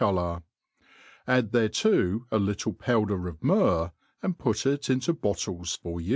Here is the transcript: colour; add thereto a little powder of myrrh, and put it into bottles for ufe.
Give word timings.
colour; 0.01 0.41
add 1.27 1.51
thereto 1.51 2.25
a 2.31 2.39
little 2.39 2.73
powder 2.73 3.27
of 3.27 3.43
myrrh, 3.43 3.91
and 4.23 4.39
put 4.39 4.65
it 4.65 4.89
into 4.89 5.13
bottles 5.13 5.75
for 5.75 5.99
ufe. 5.99 6.09